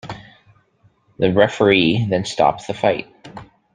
The 1.19 1.31
referee 1.31 2.07
then 2.09 2.25
stopped 2.25 2.65
the 2.65 2.73
fight. 2.73 3.07